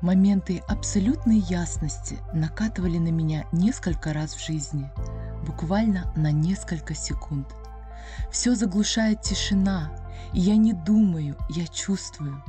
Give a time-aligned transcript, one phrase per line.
[0.00, 4.90] Моменты абсолютной ясности накатывали на меня несколько раз в жизни,
[5.46, 7.46] буквально на несколько секунд.
[8.30, 9.92] Все заглушает тишина,
[10.32, 12.42] и я не думаю, я чувствую.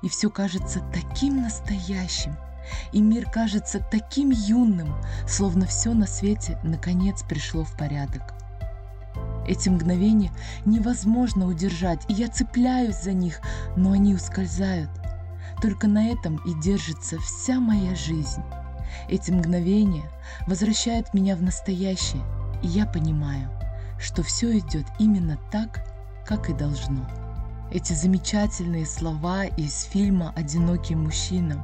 [0.00, 2.36] И все кажется таким настоящим,
[2.92, 4.94] и мир кажется таким юным,
[5.28, 8.32] словно все на свете наконец пришло в порядок.
[9.46, 10.32] Эти мгновения
[10.64, 13.40] невозможно удержать, и я цепляюсь за них,
[13.76, 14.88] но они ускользают.
[15.64, 18.42] Только на этом и держится вся моя жизнь.
[19.08, 20.04] Эти мгновения
[20.46, 22.22] возвращают меня в настоящее,
[22.62, 23.50] и я понимаю,
[23.98, 25.86] что все идет именно так,
[26.26, 27.23] как и должно.
[27.74, 31.60] Эти замечательные слова из фильма «Одинокий мужчина»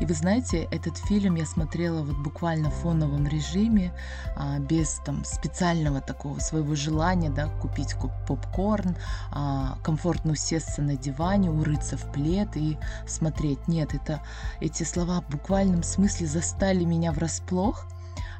[0.00, 3.92] И вы знаете, этот фильм я смотрела вот буквально в фоновом режиме,
[4.34, 7.94] а, без там специального такого своего желания, да, купить
[8.26, 8.96] попкорн,
[9.30, 13.68] а, комфортно усесться на диване, урыться в плед и смотреть.
[13.68, 14.22] Нет, это
[14.60, 17.86] эти слова в буквальном смысле застали меня врасплох.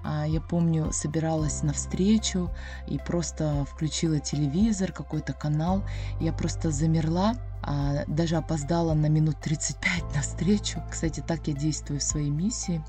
[0.05, 2.51] А, я помню, собиралась на встречу
[2.87, 5.83] и просто включила телевизор, какой-то канал.
[6.21, 10.83] Я просто замерла а, даже опоздала на минут 35 на встречу.
[10.91, 12.83] Кстати, так я действую в своей миссии.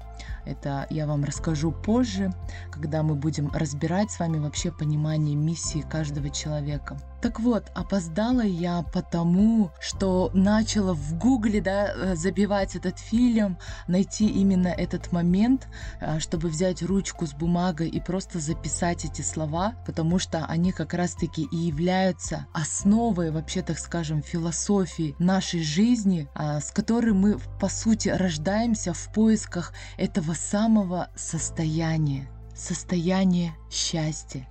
[0.45, 2.33] Это я вам расскажу позже,
[2.71, 6.97] когда мы будем разбирать с вами вообще понимание миссии каждого человека.
[7.23, 13.57] Так вот, опоздала я потому, что начала в гугле да, э, забивать этот фильм,
[13.87, 15.69] найти именно этот момент,
[16.01, 20.93] э, чтобы взять ручку с бумагой и просто записать эти слова, потому что они как
[20.93, 27.69] раз-таки и являются основой, вообще, так скажем, философии нашей жизни, а, с которой мы, по
[27.69, 34.45] сути, рождаемся в поисках этого самого состояния, состояния счастья.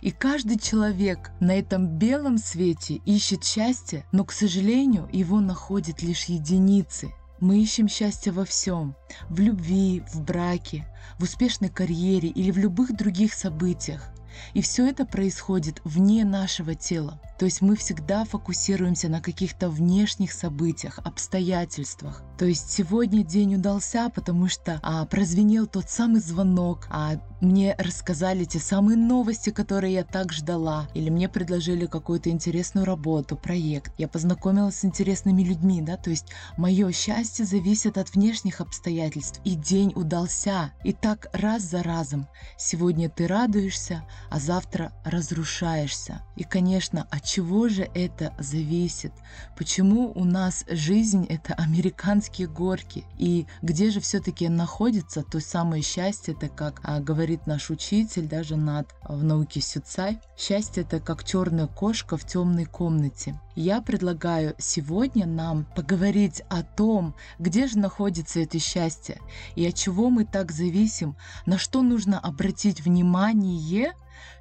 [0.00, 6.24] И каждый человек на этом белом свете ищет счастье, но, к сожалению, его находят лишь
[6.26, 7.12] единицы.
[7.40, 8.94] Мы ищем счастье во всем.
[9.28, 10.86] В любви, в браке,
[11.18, 14.11] в успешной карьере или в любых других событиях.
[14.54, 17.20] И все это происходит вне нашего тела.
[17.38, 22.22] То есть мы всегда фокусируемся на каких-то внешних событиях, обстоятельствах.
[22.38, 28.44] То есть сегодня день удался, потому что а, прозвенел тот самый звонок, а мне рассказали
[28.44, 33.92] те самые новости, которые я так ждала, или мне предложили какую-то интересную работу, проект.
[33.98, 36.26] Я познакомилась с интересными людьми, да, то есть
[36.56, 40.72] мое счастье зависит от внешних обстоятельств, и день удался.
[40.84, 42.28] И так раз за разом.
[42.56, 46.22] Сегодня ты радуешься, а завтра разрушаешься.
[46.36, 49.12] И, конечно, от чего же это зависит?
[49.56, 53.04] Почему у нас жизнь это американские горки?
[53.18, 58.56] И где же все-таки находится то самое счастье, это как а, говорит наш учитель, даже
[58.56, 63.38] над в науке Сюцай, счастье это как черная кошка в темной комнате.
[63.54, 69.20] Я предлагаю сегодня нам поговорить о том, где же находится это счастье
[69.54, 71.16] и от чего мы так зависим,
[71.46, 73.92] на что нужно обратить внимание,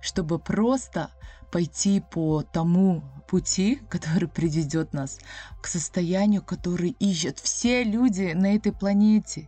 [0.01, 1.11] чтобы просто
[1.51, 5.19] пойти по тому пути, который приведет нас
[5.61, 9.47] к состоянию, который ищут все люди на этой планете.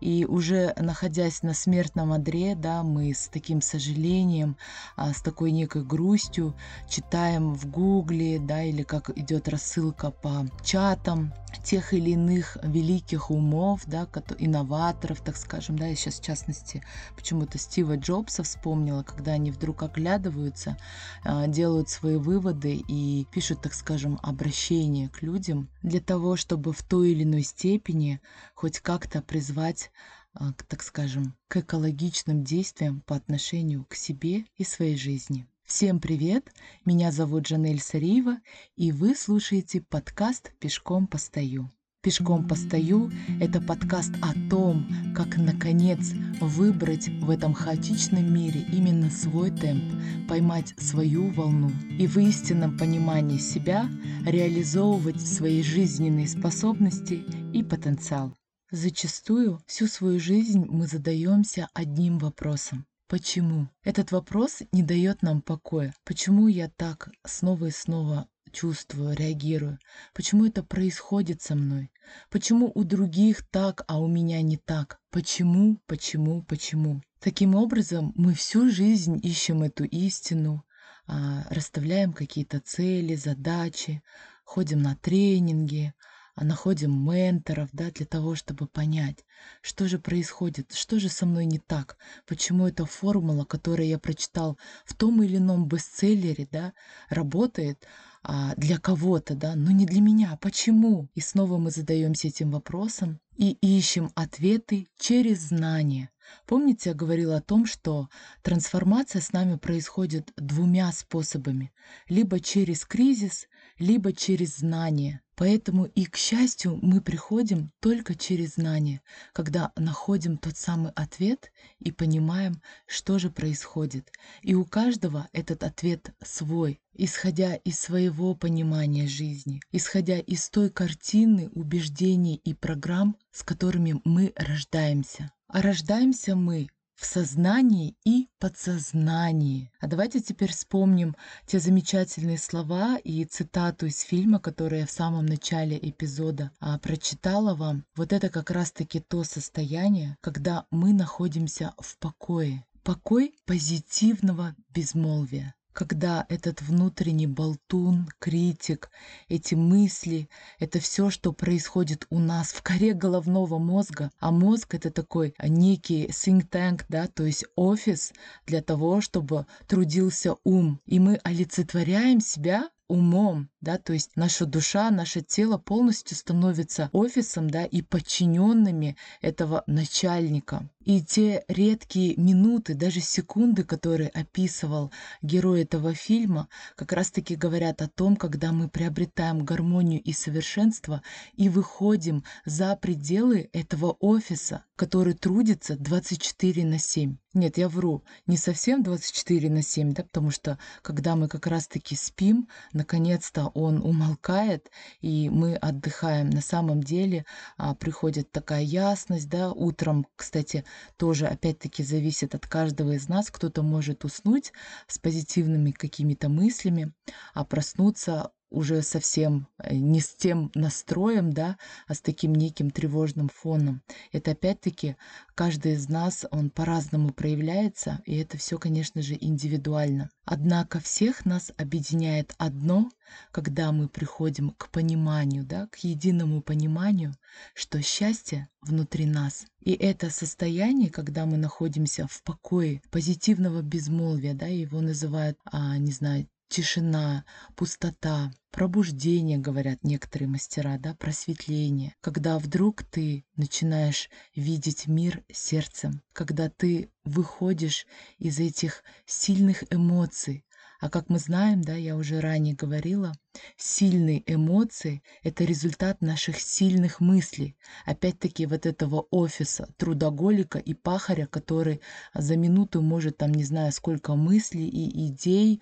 [0.00, 4.56] И уже находясь на смертном одре, да, мы с таким сожалением,
[4.96, 6.56] а, с такой некой грустью
[6.88, 11.32] читаем в гугле, да, или как идет рассылка по чатам
[11.62, 14.08] тех или иных великих умов, да,
[14.38, 16.82] инноваторов, так скажем, да, я сейчас в частности
[17.14, 20.76] почему-то Стива Джобса вспомнила, когда они вдруг оглядываются,
[21.22, 26.82] а, делают свои выводы и пишут, так скажем, обращение к людям для того, чтобы в
[26.82, 28.20] той или иной степени
[28.54, 29.90] хоть как-то призвать
[30.34, 35.46] а, так скажем, к экологичным действиям по отношению к себе и своей жизни.
[35.64, 36.52] Всем привет!
[36.84, 38.38] Меня зовут Жанель Сариева,
[38.76, 41.70] и вы слушаете подкаст «Пешком постою».
[42.02, 49.52] «Пешком постою»— это подкаст о том, как, наконец, выбрать в этом хаотичном мире именно свой
[49.52, 49.84] темп,
[50.28, 51.70] поймать свою волну
[52.00, 53.88] и в истинном понимании себя
[54.26, 57.22] реализовывать свои жизненные способности
[57.54, 58.36] и потенциал.
[58.72, 62.84] Зачастую всю свою жизнь мы задаемся одним вопросом.
[63.06, 63.68] Почему?
[63.84, 65.94] Этот вопрос не дает нам покоя.
[66.04, 69.78] Почему я так снова и снова чувствую, реагирую?
[70.14, 71.90] Почему это происходит со мной?
[72.30, 75.00] Почему у других так, а у меня не так?
[75.10, 77.02] Почему, почему, почему?
[77.18, 80.64] Таким образом, мы всю жизнь ищем эту истину,
[81.06, 84.02] а, расставляем какие-то цели, задачи,
[84.44, 85.94] ходим на тренинги,
[86.34, 89.24] а находим менторов, да, для того, чтобы понять,
[89.60, 91.96] что же происходит, что же со мной не так,
[92.26, 96.72] почему эта формула, которую я прочитал в том или ином бестселлере, да,
[97.08, 97.86] работает
[98.22, 100.38] а, для кого-то, да, но не для меня.
[100.40, 101.08] Почему?
[101.14, 106.10] И снова мы задаемся этим вопросом, и ищем ответы через знание.
[106.46, 108.08] Помните, я говорила о том, что
[108.42, 111.72] трансформация с нами происходит двумя способами.
[112.08, 113.48] Либо через кризис,
[113.78, 115.20] либо через знание.
[115.42, 119.00] Поэтому и к счастью мы приходим только через знание,
[119.32, 121.50] когда находим тот самый ответ
[121.80, 124.12] и понимаем, что же происходит.
[124.42, 131.48] И у каждого этот ответ свой, исходя из своего понимания жизни, исходя из той картины
[131.48, 135.32] убеждений и программ, с которыми мы рождаемся.
[135.48, 139.70] А рождаемся мы в сознании и подсознании.
[139.80, 141.16] А давайте теперь вспомним
[141.46, 147.54] те замечательные слова и цитату из фильма, который я в самом начале эпизода а, прочитала
[147.54, 147.84] вам.
[147.96, 152.64] Вот это как раз-таки то состояние, когда мы находимся в покое.
[152.82, 158.90] Покой позитивного безмолвия когда этот внутренний болтун, критик,
[159.28, 160.28] эти мысли,
[160.58, 166.06] это все, что происходит у нас в коре головного мозга, а мозг это такой некий
[166.06, 168.12] think tank, да, то есть офис
[168.46, 170.80] для того, чтобы трудился ум.
[170.86, 177.48] И мы олицетворяем себя умом, да, то есть наша душа, наше тело полностью становится офисом,
[177.48, 180.68] да, и подчиненными этого начальника.
[180.84, 184.90] И те редкие минуты, даже секунды, которые описывал
[185.22, 191.02] герой этого фильма, как раз-таки говорят о том, когда мы приобретаем гармонию и совершенство
[191.34, 197.16] и выходим за пределы этого офиса, который трудится 24 на 7.
[197.34, 201.96] Нет, я вру, не совсем 24 на 7, да, потому что когда мы как раз-таки
[201.96, 204.70] спим, наконец-то он умолкает,
[205.00, 206.28] и мы отдыхаем.
[206.28, 207.24] На самом деле
[207.56, 210.64] а, приходит такая ясность, да, утром, кстати,
[210.96, 213.30] тоже опять-таки зависит от каждого из нас.
[213.30, 214.52] Кто-то может уснуть
[214.86, 216.92] с позитивными какими-то мыслями,
[217.34, 221.56] а проснуться уже совсем э, не с тем настроем, да,
[221.86, 223.82] а с таким неким тревожным фоном.
[224.12, 224.96] Это опять-таки
[225.34, 230.10] каждый из нас, он по-разному проявляется, и это все, конечно же, индивидуально.
[230.24, 232.90] Однако всех нас объединяет одно,
[233.32, 237.14] когда мы приходим к пониманию, да, к единому пониманию,
[237.54, 239.46] что счастье внутри нас.
[239.60, 245.92] И это состояние, когда мы находимся в покое, позитивного безмолвия, да, его называют, а, не
[245.92, 247.24] знаю, тишина,
[247.56, 256.50] пустота, пробуждение, говорят некоторые мастера, да, просветление, когда вдруг ты начинаешь видеть мир сердцем, когда
[256.50, 257.86] ты выходишь
[258.18, 260.44] из этих сильных эмоций,
[260.78, 263.14] а как мы знаем, да, я уже ранее говорила,
[263.56, 267.56] сильные эмоции– это результат наших сильных мыслей.
[267.86, 271.80] Опять-таки вот этого офиса, трудоголика и пахаря, который
[272.14, 275.60] за минуту может там не знаю сколько мыслей и идей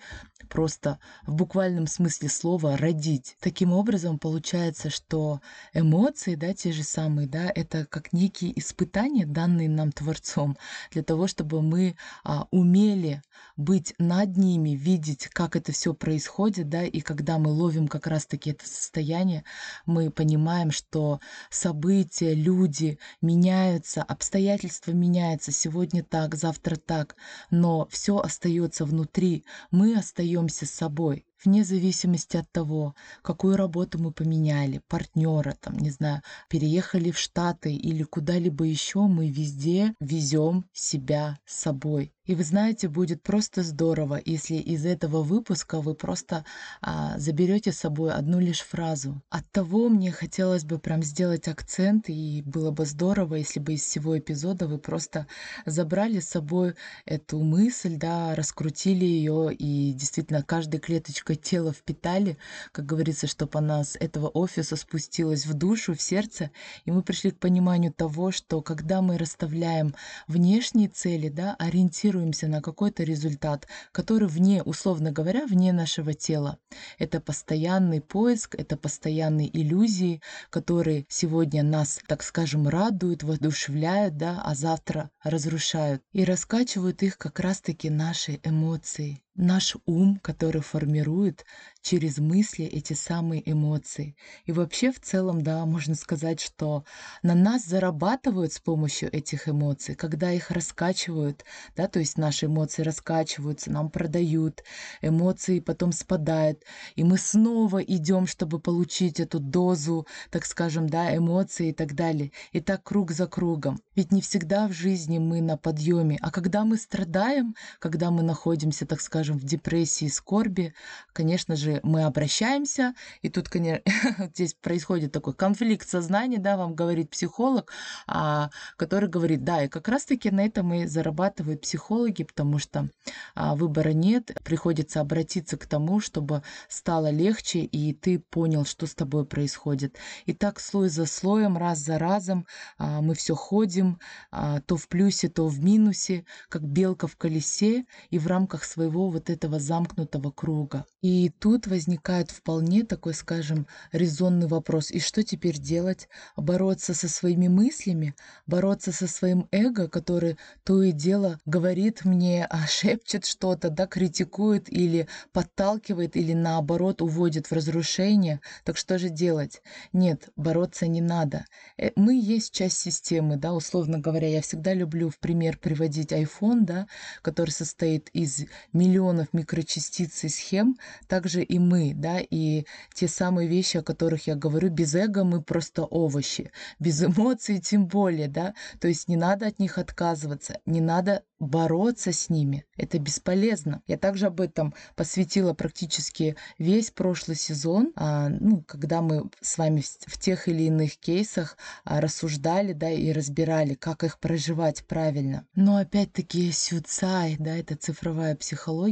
[0.49, 3.37] просто в буквальном смысле слова родить.
[3.39, 5.39] Таким образом, получается, что
[5.73, 10.57] эмоции, да, те же самые, да, это как некие испытания, данные нам Творцом,
[10.91, 13.21] для того, чтобы мы а, умели
[13.55, 18.51] быть над ними, видеть, как это все происходит, да, и когда мы ловим как раз-таки
[18.51, 19.43] это состояние,
[19.85, 21.19] мы понимаем, что
[21.49, 27.15] события, люди меняются, обстоятельства меняются, сегодня так, завтра так,
[27.49, 34.11] но все остается внутри, мы остаемся с собой вне зависимости от того, какую работу мы
[34.11, 41.39] поменяли, партнера, там, не знаю, переехали в Штаты или куда-либо еще, мы везде везем себя
[41.45, 42.13] с собой.
[42.31, 46.45] И вы знаете, будет просто здорово, если из этого выпуска вы просто
[46.79, 49.21] а, заберете с собой одну лишь фразу.
[49.29, 53.81] От того мне хотелось бы прям сделать акцент, и было бы здорово, если бы из
[53.81, 55.25] всего эпизода вы просто
[55.65, 62.37] забрали с собой эту мысль, да, раскрутили ее, и действительно каждой клеточкой тела впитали,
[62.71, 66.51] как говорится, чтобы она с этого офиса спустилась в душу, в сердце,
[66.85, 69.95] и мы пришли к пониманию того, что когда мы расставляем
[70.27, 76.57] внешние цели, да, ориентируемся на какой-то результат, который вне, условно говоря, вне нашего тела.
[76.97, 84.55] Это постоянный поиск, это постоянные иллюзии, которые сегодня нас, так скажем, радуют, воодушевляют, да, а
[84.55, 86.01] завтра разрушают.
[86.11, 91.45] И раскачивают их как раз-таки наши эмоции наш ум, который формирует
[91.81, 94.15] через мысли эти самые эмоции.
[94.45, 96.85] И вообще в целом, да, можно сказать, что
[97.23, 101.43] на нас зарабатывают с помощью этих эмоций, когда их раскачивают,
[101.75, 104.63] да, то есть наши эмоции раскачиваются, нам продают,
[105.01, 106.63] эмоции потом спадают,
[106.95, 112.31] и мы снова идем, чтобы получить эту дозу, так скажем, да, эмоций и так далее.
[112.51, 113.81] И так круг за кругом.
[113.95, 118.85] Ведь не всегда в жизни мы на подъеме, а когда мы страдаем, когда мы находимся,
[118.85, 120.73] так скажем, в депрессии, скорби,
[121.13, 123.83] конечно же, мы обращаемся, и тут, конечно,
[124.33, 127.71] здесь происходит такой конфликт сознания, да, вам говорит психолог,
[128.07, 132.89] а, который говорит, да, и как раз-таки на этом и зарабатывают психологи, потому что
[133.35, 138.95] а, выбора нет, приходится обратиться к тому, чтобы стало легче, и ты понял, что с
[138.95, 139.97] тобой происходит.
[140.25, 142.45] И так слой за слоем, раз за разом
[142.77, 143.99] а, мы все ходим,
[144.31, 149.29] то в плюсе, то в минусе, как белка в колесе, и в рамках своего вот
[149.29, 150.85] этого замкнутого круга.
[151.01, 154.91] И тут возникает вполне такой, скажем, резонный вопрос.
[154.91, 156.07] И что теперь делать?
[156.35, 158.15] Бороться со своими мыслями?
[158.47, 164.71] Бороться со своим эго, который то и дело говорит мне, а, шепчет что-то, да, критикует
[164.71, 168.39] или подталкивает, или наоборот уводит в разрушение?
[168.63, 169.61] Так что же делать?
[169.93, 171.45] Нет, бороться не надо.
[171.77, 174.27] Э, мы есть часть системы, да, условно говоря.
[174.27, 176.87] Я всегда люблю в пример приводить iPhone, да,
[177.21, 179.00] который состоит из миллионов
[179.33, 180.77] микрочастиц и схем,
[181.07, 185.41] также и мы, да, и те самые вещи, о которых я говорю, без эго мы
[185.41, 190.81] просто овощи, без эмоций тем более, да, то есть не надо от них отказываться, не
[190.81, 192.65] надо бороться с ними.
[192.77, 193.81] Это бесполезно.
[193.87, 199.83] Я также об этом посвятила практически весь прошлый сезон, а, ну, когда мы с вами
[200.05, 205.47] в тех или иных кейсах а, рассуждали, да, и разбирали, как их проживать правильно.
[205.55, 208.90] Но опять-таки сюцай, да, это цифровая психология,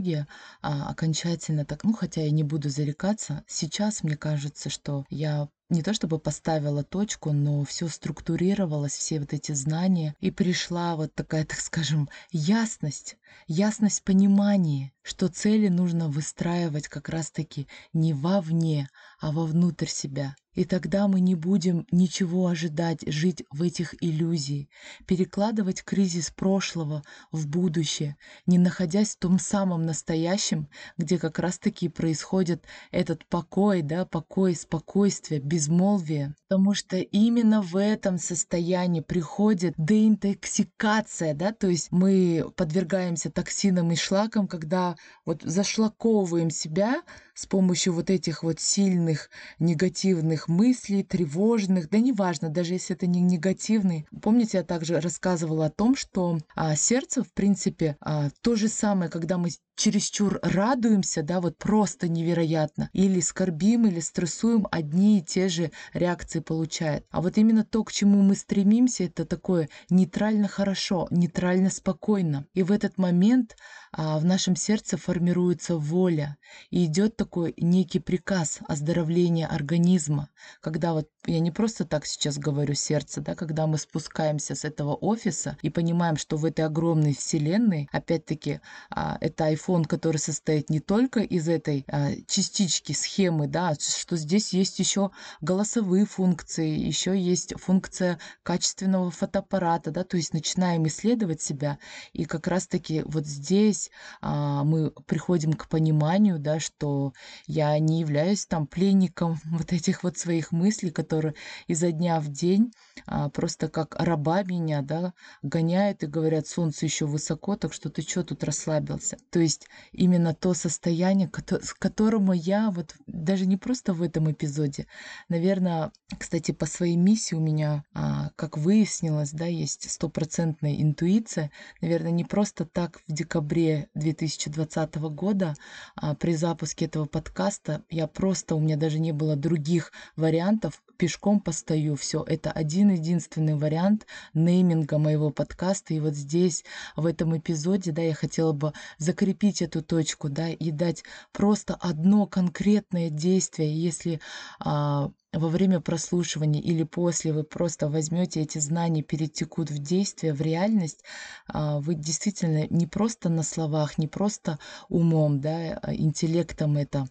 [0.61, 5.83] а, окончательно так, ну, хотя я не буду зарекаться, сейчас мне кажется, что я не
[5.83, 11.45] то чтобы поставила точку, но все структурировалось, все вот эти знания, и пришла вот такая,
[11.45, 18.89] так скажем, ясность, ясность понимания, что цели нужно выстраивать как раз-таки не вовне,
[19.19, 20.35] а вовнутрь себя.
[20.55, 24.67] И тогда мы не будем ничего ожидать, жить в этих иллюзиях,
[25.05, 32.65] перекладывать кризис прошлого в будущее, не находясь в том самом настоящем, где как раз-таки происходит
[32.91, 36.35] этот покой, да, покой, спокойствие, безмолвие.
[36.49, 43.95] Потому что именно в этом состоянии приходит деинтоксикация, да, то есть мы подвергаемся токсинам и
[43.95, 47.03] шлакам, когда вот зашлаковываем себя
[47.39, 49.29] с помощью вот этих вот сильных
[49.59, 54.05] негативных мыслей, тревожных, да неважно, даже если это не негативные.
[54.21, 59.09] Помните, я также рассказывала о том, что а, сердце, в принципе, а, то же самое,
[59.09, 65.47] когда мы чересчур радуемся, да, вот просто невероятно, или скорбим, или стрессуем, одни и те
[65.47, 67.05] же реакции получает.
[67.11, 72.45] А вот именно то, к чему мы стремимся, это такое нейтрально хорошо, нейтрально спокойно.
[72.53, 73.55] И в этот момент
[73.91, 76.37] а, в нашем сердце формируется воля,
[76.69, 80.29] и идет такой некий приказ оздоровления организма,
[80.61, 84.93] когда вот я не просто так сейчас говорю сердце, да, когда мы спускаемся с этого
[84.95, 88.59] офиса и понимаем, что в этой огромной вселенной, опять-таки,
[88.89, 94.53] а, это iPhone, который состоит не только из этой а, частички схемы, да, что здесь
[94.53, 95.11] есть еще
[95.41, 101.79] голосовые функции, еще есть функция качественного фотоаппарата, да, то есть начинаем исследовать себя,
[102.13, 107.13] и как раз-таки вот здесь а, мы приходим к пониманию, да, что
[107.47, 111.35] я не являюсь там пленником вот этих вот своих мыслей, которые которые
[111.67, 112.71] изо дня в день
[113.05, 118.01] а, просто как раба меня, да, гоняют и говорят, солнце еще высоко, так что ты
[118.01, 119.17] что тут расслабился?
[119.29, 119.58] То есть
[119.91, 121.41] именно то состояние, к
[121.79, 124.87] которому я вот даже не просто в этом эпизоде,
[125.27, 131.51] наверное, кстати, по своей миссии у меня, а, как выяснилось, да, есть стопроцентная интуиция,
[131.81, 135.55] наверное, не просто так в декабре 2020 года
[135.95, 141.39] а, при запуске этого подкаста я просто, у меня даже не было других вариантов, пешком
[141.39, 141.95] постою.
[141.95, 145.93] Все, это один единственный вариант нейминга моего подкаста.
[145.93, 146.65] И вот здесь,
[146.95, 152.27] в этом эпизоде, да, я хотела бы закрепить эту точку, да, и дать просто одно
[152.27, 153.81] конкретное действие.
[153.81, 154.19] Если
[154.59, 160.41] а, во время прослушивания или после вы просто возьмете эти знания, перетекут в действие, в
[160.41, 161.03] реальность,
[161.47, 167.07] а, вы действительно не просто на словах, не просто умом, да, а, интеллектом это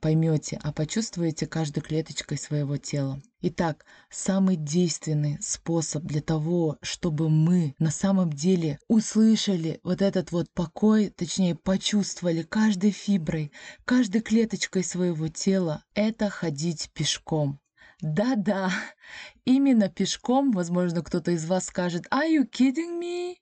[0.00, 3.20] поймете, а почувствуете каждой клеточкой своего тела.
[3.42, 10.50] Итак, самый действенный способ для того, чтобы мы на самом деле услышали вот этот вот
[10.52, 13.52] покой, точнее почувствовали каждой фиброй,
[13.84, 17.60] каждой клеточкой своего тела, это ходить пешком.
[18.02, 18.70] Да-да,
[19.44, 23.36] именно пешком, возможно, кто-то из вас скажет, are you kidding me?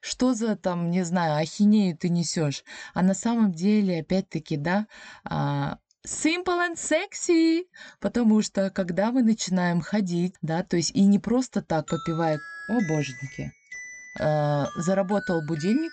[0.00, 2.62] Что за там, не знаю, ахинею ты несешь?
[2.92, 4.86] А на самом деле, опять-таки, да,
[5.24, 7.62] а, Simple and sexy,
[7.98, 12.80] потому что когда мы начинаем ходить, да, то есть и не просто так попивая, о
[12.86, 13.52] боженьки,
[14.20, 15.92] э, заработал будильник,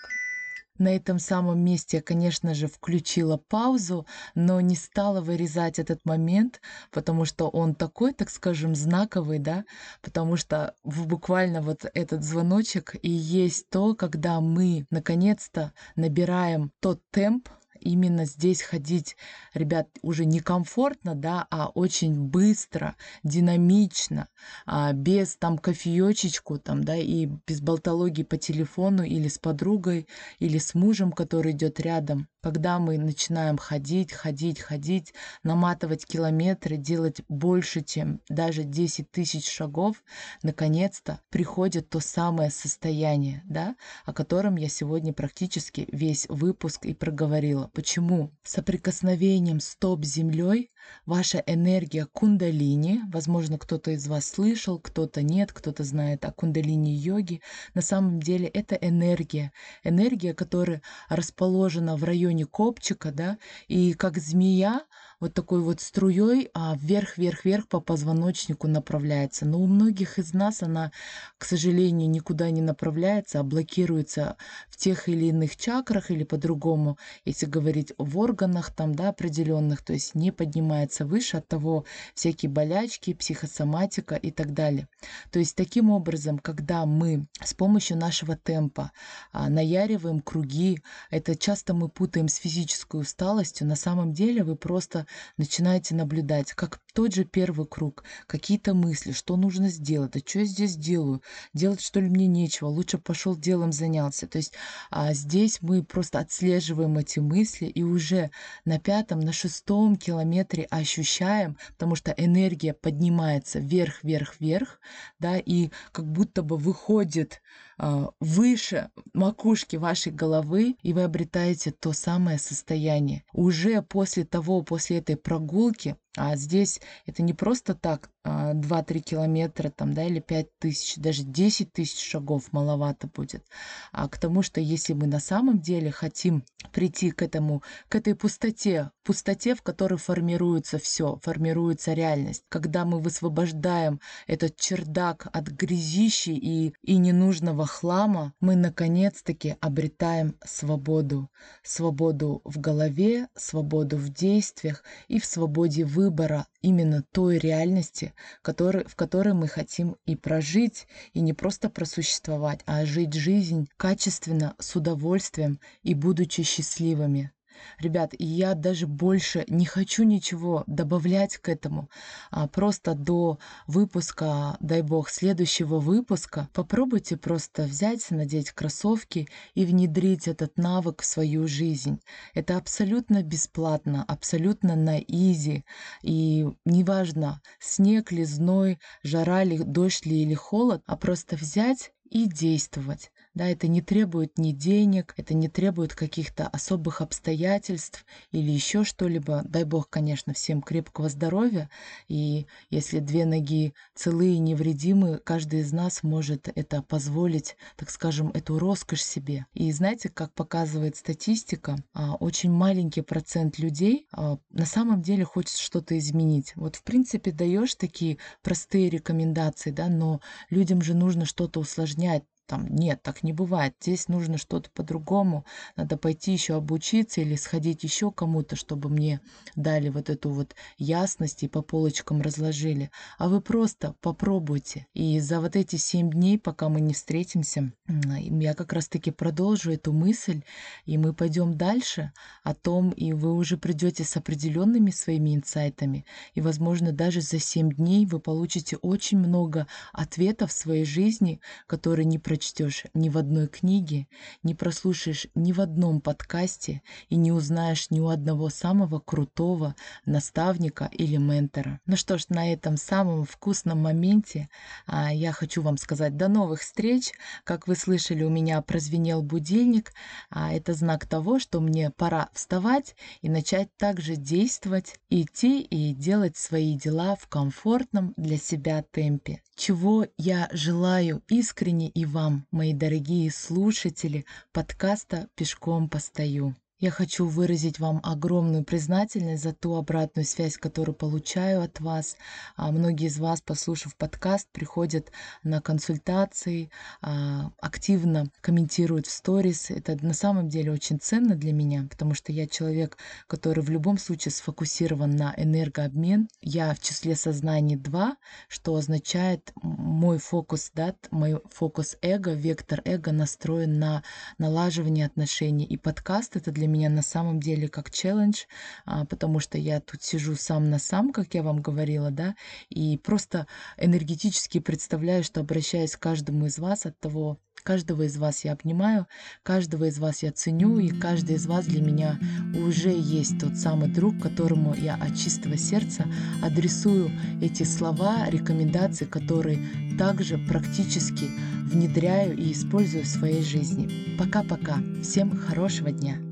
[0.76, 6.60] на этом самом месте я, конечно же, включила паузу, но не стала вырезать этот момент,
[6.90, 9.64] потому что он такой, так скажем, знаковый, да,
[10.02, 17.48] потому что буквально вот этот звоночек и есть то, когда мы наконец-то набираем тот темп,
[17.82, 19.16] именно здесь ходить,
[19.54, 24.28] ребят, уже некомфортно, да, а очень быстро, динамично,
[24.66, 30.06] а, без там кофеечечку, там, да, и без болтологии по телефону или с подругой,
[30.38, 32.28] или с мужем, который идет рядом.
[32.42, 40.02] Когда мы начинаем ходить, ходить, ходить, наматывать километры, делать больше, чем даже 10 тысяч шагов,
[40.42, 47.70] наконец-то приходит то самое состояние, да, о котором я сегодня практически весь выпуск и проговорила.
[47.74, 48.32] Почему?
[48.42, 50.71] Соприкосновением стоп землей
[51.06, 57.40] ваша энергия кундалини, возможно, кто-то из вас слышал, кто-то нет, кто-то знает о кундалини-йоге.
[57.74, 59.52] На самом деле это энергия,
[59.84, 64.82] энергия, которая расположена в районе копчика, да, и как змея
[65.22, 69.46] вот такой вот струей а вверх-вверх-вверх по позвоночнику направляется.
[69.46, 70.90] Но у многих из нас она,
[71.38, 74.36] к сожалению, никуда не направляется, а блокируется
[74.68, 79.92] в тех или иных чакрах или по-другому, если говорить в органах там, да, определенных, то
[79.92, 81.84] есть не поднимается выше, от того
[82.16, 84.88] всякие болячки, психосоматика и так далее.
[85.30, 88.90] То есть таким образом, когда мы с помощью нашего темпа
[89.30, 95.06] а, наяриваем круги, это часто мы путаем с физической усталостью, на самом деле вы просто
[95.36, 100.44] начинаете наблюдать, как тот же первый круг, какие-то мысли, что нужно сделать, а что я
[100.44, 101.22] здесь делаю,
[101.54, 104.26] делать что ли мне нечего, лучше пошел делом занялся.
[104.26, 104.54] То есть
[104.90, 108.30] а здесь мы просто отслеживаем эти мысли и уже
[108.64, 114.80] на пятом, на шестом километре ощущаем, потому что энергия поднимается вверх, вверх, вверх,
[115.18, 117.40] да, и как будто бы выходит
[117.78, 123.24] а, выше макушки вашей головы, и вы обретаете то самое состояние.
[123.32, 129.70] Уже после того, после этой прогулки, а здесь это не просто так 2-3 а, километра
[129.70, 133.44] там, да, или 5 тысяч, даже 10 тысяч шагов маловато будет.
[133.90, 138.14] А к тому, что если мы на самом деле хотим прийти к этому, к этой
[138.14, 146.30] пустоте, пустоте, в которой формируется все, формируется реальность, когда мы высвобождаем этот чердак от грязищи
[146.30, 151.28] и, и ненужного хлама, мы наконец-таки обретаем свободу.
[151.64, 158.96] Свободу в голове, свободу в действиях и в свободе выбора именно той реальности, который, в
[158.96, 165.60] которой мы хотим и прожить, и не просто просуществовать, а жить жизнь качественно, с удовольствием
[165.82, 167.32] и будучи счастливыми.
[167.78, 171.88] Ребят, я даже больше не хочу ничего добавлять к этому.
[172.30, 180.28] А просто до выпуска, дай бог, следующего выпуска попробуйте просто взять, надеть кроссовки и внедрить
[180.28, 182.00] этот навык в свою жизнь.
[182.34, 185.64] Это абсолютно бесплатно, абсолютно на изи.
[186.02, 192.26] И неважно, снег ли, зной, жара ли, дождь ли или холод, а просто взять и
[192.26, 193.10] действовать.
[193.34, 199.42] Да, это не требует ни денег, это не требует каких-то особых обстоятельств или еще что-либо.
[199.46, 201.70] Дай бог, конечно, всем крепкого здоровья.
[202.08, 208.28] И если две ноги целые и невредимы, каждый из нас может это позволить, так скажем,
[208.34, 209.46] эту роскошь себе.
[209.54, 215.56] И знаете, как показывает статистика, а, очень маленький процент людей а, на самом деле хочет
[215.56, 216.52] что-то изменить.
[216.54, 222.66] Вот, в принципе, даешь такие простые рекомендации, да, но людям же нужно что-то усложнять там
[222.68, 223.74] нет, так не бывает.
[223.80, 225.46] Здесь нужно что-то по-другому.
[225.74, 229.22] Надо пойти еще обучиться или сходить еще кому-то, чтобы мне
[229.56, 232.90] дали вот эту вот ясность и по полочкам разложили.
[233.16, 234.86] А вы просто попробуйте.
[234.92, 239.94] И за вот эти семь дней, пока мы не встретимся, я как раз-таки продолжу эту
[239.94, 240.42] мысль,
[240.84, 242.12] и мы пойдем дальше
[242.42, 247.72] о том, и вы уже придете с определенными своими инсайтами, и, возможно, даже за семь
[247.72, 253.18] дней вы получите очень много ответов в своей жизни, которые не прочитали прочтешь ни в
[253.18, 254.08] одной книге,
[254.42, 259.76] не прослушаешь ни в одном подкасте и не узнаешь ни у одного самого крутого
[260.06, 261.78] наставника или ментора.
[261.86, 264.48] Ну что ж, на этом самом вкусном моменте
[264.86, 267.12] а, я хочу вам сказать до новых встреч.
[267.44, 269.92] Как вы слышали, у меня прозвенел будильник.
[270.28, 276.36] А это знак того, что мне пора вставать и начать также действовать, идти и делать
[276.36, 283.30] свои дела в комфортном для себя темпе чего я желаю искренне и вам, мои дорогие
[283.30, 286.54] слушатели подкаста «Пешком постою».
[286.82, 292.16] Я хочу выразить вам огромную признательность за ту обратную связь, которую получаю от вас.
[292.56, 295.12] А, многие из вас, послушав подкаст, приходят
[295.44, 299.70] на консультации, а, активно комментируют в сторис.
[299.70, 303.96] Это на самом деле очень ценно для меня, потому что я человек, который в любом
[303.96, 306.26] случае сфокусирован на энергообмен.
[306.40, 308.16] Я в числе сознаний 2,
[308.48, 314.02] что означает мой фокус, да, мой фокус эго, вектор эго настроен на
[314.38, 315.64] налаживание отношений.
[315.64, 318.44] И подкаст это для меня на самом деле как челлендж,
[318.84, 322.34] а, потому что я тут сижу сам на сам, как я вам говорила, да,
[322.70, 323.46] и просто
[323.78, 329.06] энергетически представляю, что обращаюсь к каждому из вас от того, Каждого из вас я обнимаю,
[329.44, 332.18] каждого из вас я ценю, и каждый из вас для меня
[332.56, 336.06] уже есть тот самый друг, которому я от чистого сердца
[336.42, 339.60] адресую эти слова, рекомендации, которые
[339.96, 341.26] также практически
[341.72, 344.16] внедряю и использую в своей жизни.
[344.18, 344.78] Пока-пока.
[345.00, 346.31] Всем хорошего дня.